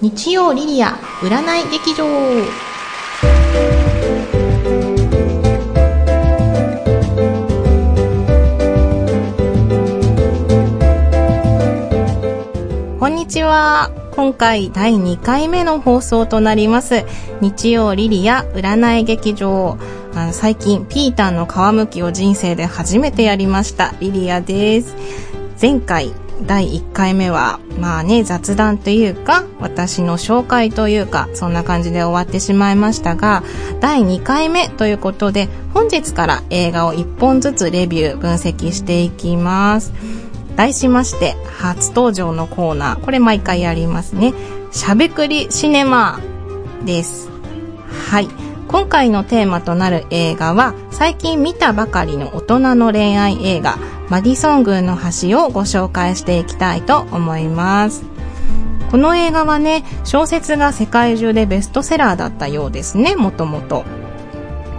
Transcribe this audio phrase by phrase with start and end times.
[0.00, 0.90] 日曜リリア
[1.22, 2.04] 占い劇場。
[13.00, 13.90] こんにちは。
[14.14, 17.04] 今回第2回目の放送となります。
[17.40, 19.78] 日曜リリア占い劇場。
[20.30, 23.94] 最近ピーターの皮むきを人生で初めてやりました。
[23.98, 24.94] リリアです。
[25.60, 26.12] 前回
[26.46, 33.42] 第1回目は、まあね、雑談というか、私の紹介というか、そんな感じで終わってしまいましたが、
[33.80, 39.92] 第2回目ということで、本日から映画を1本ずつレビュー、分析していきます。
[40.56, 44.32] 題しまして、初登場のコーナー、これ毎回やりますね。
[44.70, 46.20] しゃべくりシネマ
[46.84, 47.30] です。
[48.10, 48.28] はい。
[48.68, 53.78] 今回のテーマとなる映画は最近見たばかりの大人の恋愛映画
[54.10, 58.04] マディソン軍の橋をご紹介していきたいと思います。
[58.90, 63.84] この映画はね小説が世界中でベストセラーだったようですねもともと。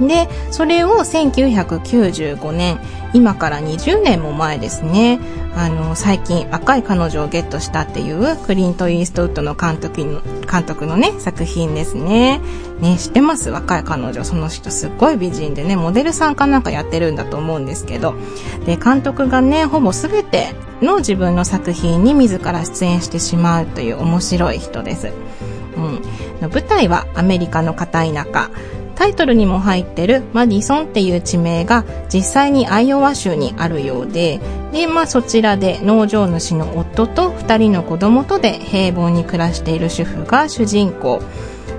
[0.00, 2.78] でそれを1995年
[3.14, 5.20] 今から20年も前ですね。
[5.54, 12.40] あの最近若い彼女をゲットしたっていうクリント・イーストウッドの監督の監督のね作品ですね。
[12.80, 13.48] ね知ってます？
[13.48, 14.22] 若い彼女。
[14.22, 18.14] その人すっごい美人でねモデルさんかなんかやってるんだと思うんですけど。
[18.66, 25.10] で監督がねほぼ全ての自分の作品に自ら出演してしまうという面白い人です、
[25.76, 28.50] うん、舞台はアメリカの片田舎。
[28.96, 34.40] タイトルにも入ってるマディソンっていう地名が実際にアイオワ州にあるようで、
[34.72, 41.22] で、まあそちらで農場主の夫と二人の子供とで平凡に暮らしている主婦が主人公。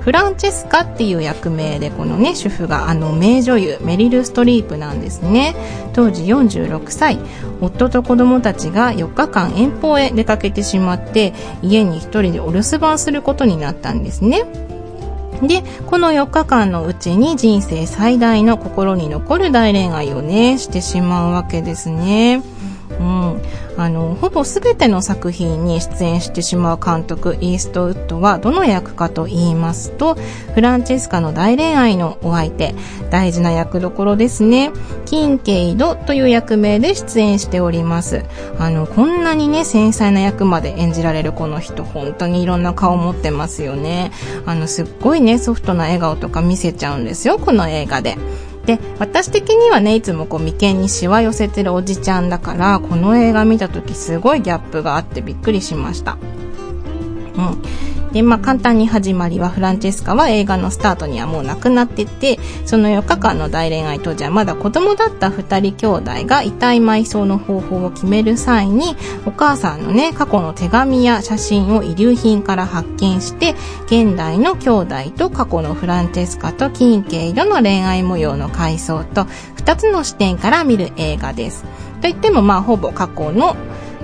[0.00, 5.54] フランチェスカっていう役名でこのね主婦があの名女優メリル・ストリープなんですね。
[5.94, 7.18] 当時46歳。
[7.60, 14.44] 夫と子供たちが4日間遠方へ出かけてしまって家に一人でお留守番することになったんですね。
[15.42, 22.42] で、この4日間のうちに人生最大の心に残る大恋愛をね、してしまうわけですね。
[23.00, 23.42] うん。
[23.76, 30.16] あの、ほぼ全ての作品に出演してしまう監督、イーストウッドはどの役かと言いますと、
[30.54, 32.74] フランチェスカの大恋愛のお相手、
[33.10, 34.70] 大事な役どころですね。
[35.06, 38.24] キンケイドという役名で出演しております。
[38.58, 44.12] あの、こんなにね、繊細な役まで演じられるこの人、本当にいろんな顔持ってますよね。
[44.46, 48.16] あの、すっごいね、ソフトな笑顔とか見せちゃうんですよ、この映画で。
[48.66, 56.16] で、私的にはね、いつもこう眉間にしわ寄せてるおじちゃんだから、この映画見た時すごいギャップがあってびっくりしました。
[57.36, 57.62] うん。
[58.14, 65.86] で、まあ、簡単に始まりは、フランチェスカは映画のスタートにはもう亡くなってて、その4日間の大恋愛当時はまだ子供だった2人兄
[66.20, 68.94] 弟が遺体埋葬の方法を決める際に、
[69.26, 79.24] お母さんのね、過去の手紙や写真を遺留品から発見して、現代の兄弟と過去のフランチェスカとキンケイドの恋愛模様の回想と、
[79.56, 81.64] 2つの視点から見る映画です。
[82.00, 83.56] といっても、まあ、ほぼ過去の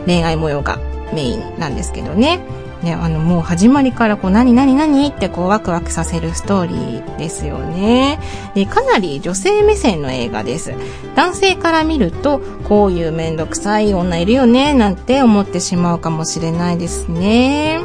[0.05, 0.81] 恋愛模様が
[1.15, 2.60] メインなんですけどね。
[2.83, 8.19] ね、あの、もう始まりからこう、何何何ってこう、ワクワクさせるストーリーですよね。
[8.55, 10.73] で、かなり女性目線の映画です。
[11.15, 17.81] 男性から見ると、こういうめんどくさい女いるよね、なんて思ってしまうかもしれないですね。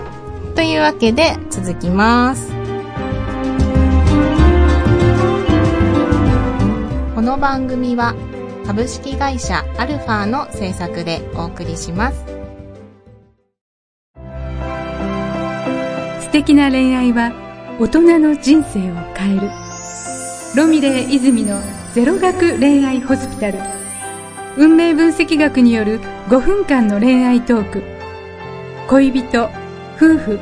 [0.56, 2.54] というわけで、続きます。
[7.14, 8.16] この番組は、
[8.66, 12.35] 株式会社アルファの制作でお送りします。
[16.54, 17.32] な恋愛は
[17.80, 19.50] 大人の人生を変える。
[20.56, 21.62] ロミレー泉の
[21.94, 23.60] ゼロ学恋愛ホスピタル。
[24.58, 27.84] 運命分析学による5分間の恋愛トーク。
[28.88, 29.50] 恋人
[29.98, 30.40] 夫婦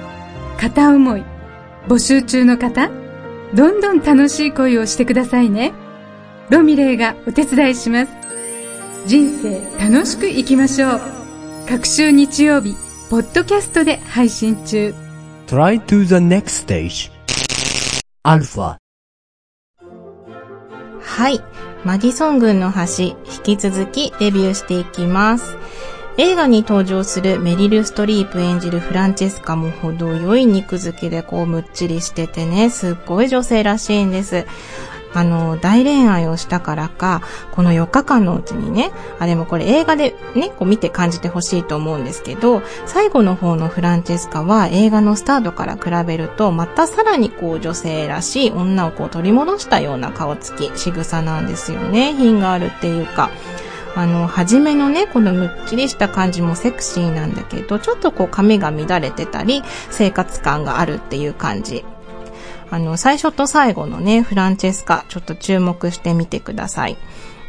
[0.59, 1.23] 片思い
[1.87, 2.89] 募集中の方。
[3.53, 5.73] どんどん楽しい恋をしてくださいね。
[6.49, 8.11] ロミレーがお手伝いします。
[9.05, 11.01] 人生楽しく生きましょう。
[11.67, 12.75] 各週日曜日
[13.09, 15.02] ポッドキャストで配信中。
[15.53, 17.11] Try to the next stage.
[18.23, 18.77] アルファ。
[20.99, 21.43] はい。
[21.85, 25.55] マディソン軍の橋、引き続きデビューしていきます。
[26.17, 34.47] 映画に登場するメリル・ストリープ演じるフランチェスカも程よい肉付きでこうむっちりしててね、すっごい女性らしいんです。
[35.13, 37.21] あの、大恋愛をしたからか、
[37.51, 52.13] この4日間のうちにね、あ、でもこれ映画でね、こう見て感じてほしいと思うんですけど、最後の方のフランチェスカは映画のスタートから比べると、またさらにこう女性らしい女をこう取り戻したような顔つき、仕草なんですよね。
[52.13, 53.29] 品があるっていうか。
[53.95, 59.61] あの、初めのね、このむっちりした感じもセクシーなんだけど、ちょっとこう髪が乱れてたり、
[59.91, 61.85] 生活感があるっていう感じ。
[62.73, 66.97] あの、最初と最後のね、フランチェスカ、ちょっと注目してみてください。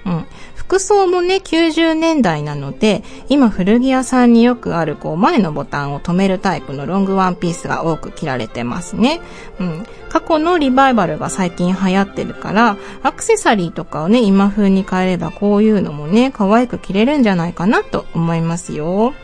[0.05, 0.26] うん。
[0.55, 9.23] 服装もね、90年代なので、今古着屋さんによくある、こう、前のボタンを止めるタイプのロングワンピースが多く着られてますね。
[9.59, 9.87] うん。
[10.11, 19.15] 過去のリバイバルが最近流行ってるから、アクセサリーとかをね、今風に変えればこういうのもね、可愛く着れるんじゃないかなと思いますよ。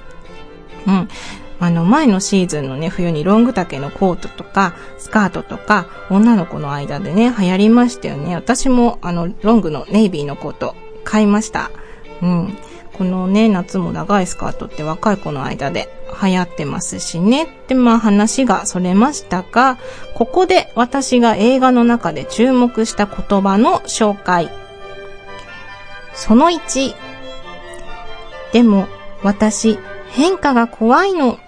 [0.87, 1.09] うん。
[1.61, 8.35] あの、前のシーズンのね、冬にロング丈のコートとか、スカートとか、女の子の間でね、流行りましたよね。
[8.35, 10.75] 私も、あの、ロングのネイビーのコート、
[11.05, 11.71] 買いました。
[12.23, 12.57] うん。
[13.01, 15.89] このね、夏も長いスカートって若い子の間で
[16.23, 17.49] 流行ってますしね。
[17.69, 19.79] で、まあ話がそれましたが、
[20.15, 24.51] ここで私が映画の中で注目した言葉の紹介。
[26.13, 26.95] その1。
[28.53, 28.87] でも、
[29.23, 29.79] 私、
[30.11, 31.39] 変化が怖いの。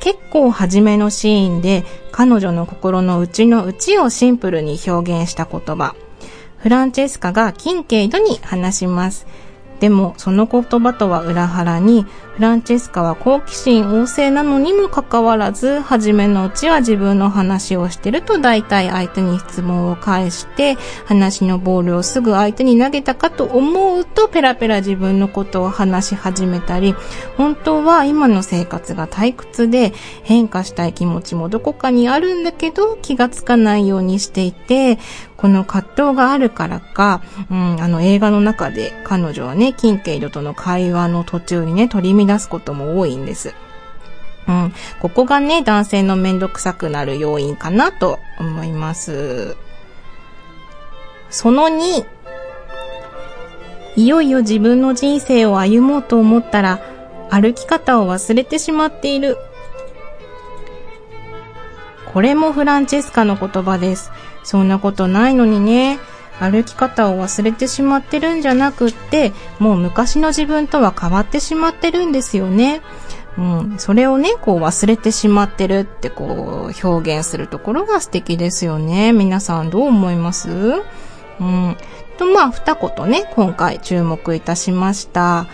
[0.00, 5.94] 結構初めのシーンで彼女の心の内の内をシンプルに表現した言葉。
[6.58, 9.26] フランチェスカがキンケイドに話します。
[9.80, 12.04] でも、その言葉とは裏腹に、
[12.38, 26.94] フランチェスカは好奇心旺盛なのにもかかわらず、初めのうちは自分の話をしてると大体相手に質問を返して、話のボールをすぐ相手に投げたかと思うと、ペラペラ自分のことを話し始めたり、
[27.36, 29.92] 本当は今の生活が退屈で、
[30.22, 35.00] 変化したい気持ちもどこかにあるんだけど、気がつかないようにしていて、
[35.38, 43.54] この葛藤があるからか、うん、あの映画の中で彼女はね、キンケイドとの会話の途中にね、取り乱出すことも多いんです。
[44.46, 44.72] うん。
[45.00, 49.56] ここがね、男性のめんどくさくなる要因かなと思います。
[51.30, 52.04] その2、
[53.96, 56.80] いよいよ自分の人生を歩もうと思ったら、
[57.30, 59.36] 歩き方を忘れてしまっている。
[62.12, 64.10] これもフランチェスカの言葉です。
[64.44, 65.98] そんなことないのにね。
[66.40, 72.80] 歩き方を忘れてしまってるんじゃなくって、もう昔の自分とは変わってしまってるんですよね。
[73.36, 79.12] うん、それをね、こう忘れてしまってるってこう表現するところが素敵ですよね。
[79.12, 80.48] 皆さんどう思います？
[80.50, 81.76] うん。
[82.18, 85.46] と、まあ、二言ね、今回注目いたしました。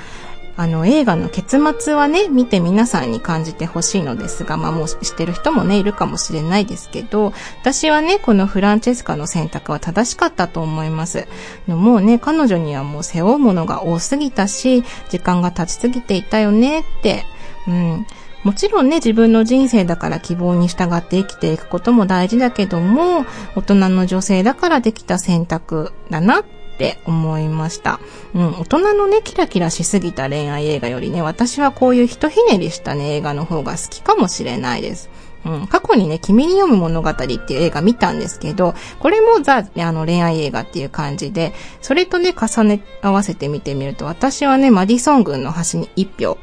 [0.56, 11.26] あの、映画の結末はね、見て皆さんに感じてほしいのですが、まあもう知ってる人もね、いるかもしれないですけど、私はね、このフランチェスカの選択は正しかったと思います。
[11.66, 17.24] もうね、彼女にはもう背負うものが多すぎたし、時間が経ちすぎていたよねって、
[17.66, 18.06] うん。
[18.44, 23.24] もちろんね、自分の人生だから希望に従って生きていくことも大事だけども、
[23.56, 28.00] 大人の女性だからできた選択だなっって思いました。
[28.34, 35.08] うん、大人のね、キラキラしすぎた恋愛映画よりね、私はこういうひとひねりしたね、映画の方が好きかもしれないです。
[35.44, 46.38] うん、過去にね、君に読む物語っていう映画見たんですけど、これもザ、あの、恋愛映画っていう感じで、それとね、重ね合わせてみてみると、私はね、マディソン軍の端に一票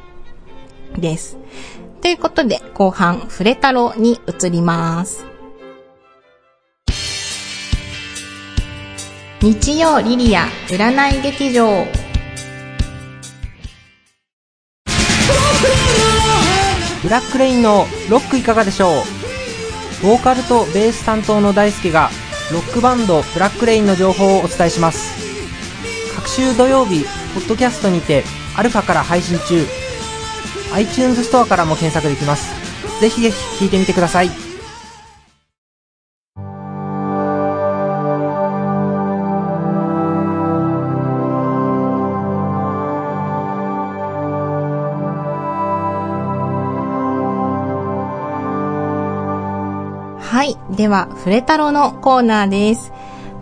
[0.96, 1.36] です。
[2.00, 5.31] ということで、後半、フレ太郎に移ります。
[9.42, 11.84] 日曜リリア占い劇場。
[17.02, 19.02] ブラックレインのロックいかがでしょ
[20.00, 20.06] う？
[20.06, 22.10] ボーカルとベース担当の大輔が
[22.52, 25.12] ロックバンドブラックレインの情報をお伝えします。
[26.14, 27.02] 各週土曜日
[27.34, 28.22] ポッドキャストにて
[28.56, 29.66] アルファから配信中。
[30.74, 32.52] iTunes ストアからも検索できます。
[33.00, 34.30] ぜひぜひ聴いてみてください。
[50.72, 52.92] では、フレタロのコーナーです。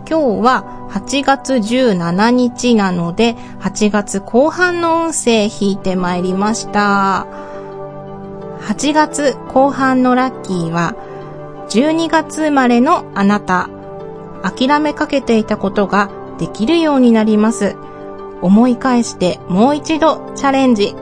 [0.09, 7.25] 今日は8月17日なので、8月後半の運勢引いてまいりました。
[8.59, 10.95] 8月後半のラッキーは、
[11.69, 13.69] 12月生まれのあなた、
[14.43, 17.77] 諦めかけていたことができるようになります。
[18.41, 20.95] 思い返してもう一度チャレンジ。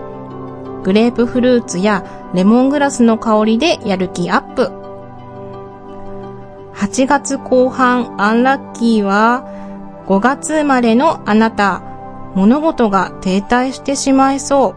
[0.83, 2.05] グレープフルーツや
[2.35, 4.78] レモングラスの香りでやる気アップ。
[6.79, 9.43] 8月後半アンラッキーは、
[10.07, 11.81] 5月生まれのあなた、
[12.35, 14.75] 物事が停滞してしまいそ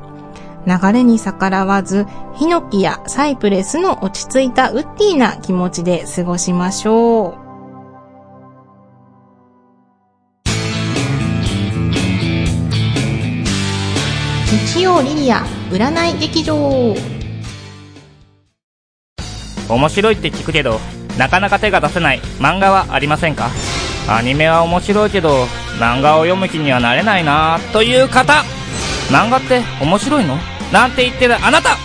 [0.67, 0.69] う。
[0.69, 7.43] 流れに逆らわず、ヒノキやサイプレスの落ち着いたウッディな気持ちで過ごしましょう。
[14.75, 16.57] 日曜リリア占い劇場
[19.69, 20.81] 面白いって聞くけど
[21.19, 22.21] なかなか手が出せない。
[22.39, 23.51] 漫画はありませんか？
[24.09, 25.45] アニメは面白いけど
[25.79, 28.45] 漫画を読む気にはなれないなという方。
[29.11, 30.39] 漫画って面白いの？
[30.73, 31.77] なんて言ってるあなた。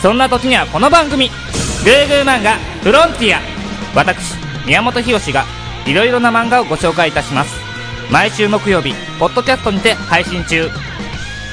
[0.00, 1.28] そんな時にはこの番組
[1.84, 3.40] 「グーグー漫画フロンティア」
[3.96, 5.44] 私宮本浩が
[5.86, 7.54] いろいろな漫画をご紹介いたします。
[8.10, 10.70] 毎週木曜日ポッドキャストにて配信中。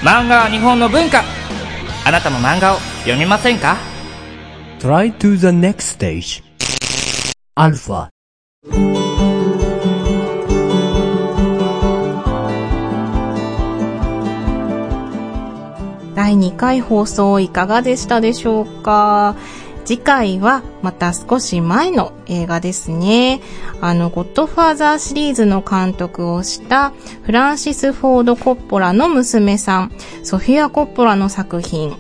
[0.04, 1.24] 漫画は日本の文化。
[2.06, 3.78] あなたも漫画を読みませんか
[4.80, 6.45] ？Try to the next stage.
[7.58, 8.10] Alpha.
[16.16, 19.38] 第2回放送いかがでしたでしょうか？
[19.86, 23.40] 次回はまた少し前の映画ですね。
[23.80, 26.92] あの、ゴッドファーザーシリーズの監督をした
[27.24, 29.94] フランシス・フォード・コッポラの娘さん、
[30.24, 31.96] ソフィア・コッポラの作品、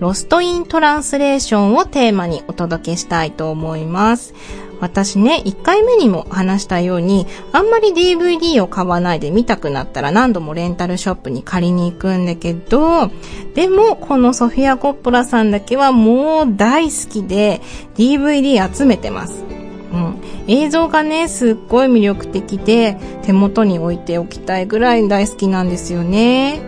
[0.00, 4.34] ロスト・イン・トランスレーションをテーマにお届けしたいと思います。
[4.80, 13.10] 私ね、1回目にも話したように、あんまり DVD を買わないで見たくなったら何度もレンタルショップに借りに行くんだけど、
[13.54, 17.60] でもこのソフィア・コッポラさんだけはもう大好きで
[17.96, 19.44] DVD 集めてます。
[19.92, 26.60] うん、映像がね、すっごい魅力的で手元に置いておきたいぐらい大好きなんですよね。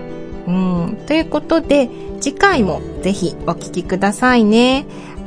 [0.47, 1.91] うん、ということで、
[2.21, 4.87] 次回もぜひお聴きくださいね。